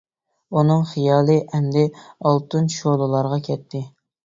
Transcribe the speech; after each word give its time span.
ئۇنىڭ 0.61 0.79
خىيالى 0.91 1.35
ئەمدى 1.51 1.85
ئالتۇن 1.99 2.73
شولىلارغا 2.79 3.41
كەتتى. 3.53 3.87